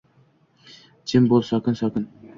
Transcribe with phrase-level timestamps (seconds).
[1.13, 2.13] Jim bo‘l, sokin sokin